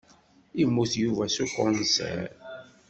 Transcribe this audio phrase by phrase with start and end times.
[0.59, 2.27] Yemmut Yuba s ukunṣiṛ.